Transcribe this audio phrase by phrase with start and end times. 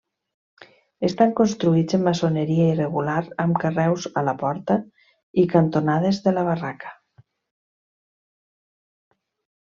[1.07, 4.77] Estan construïts en maçoneria irregular amb carreus a la porta
[5.43, 6.95] i cantonades de la barraca.